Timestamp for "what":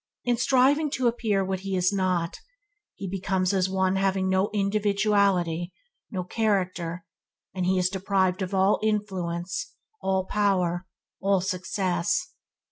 1.45-1.59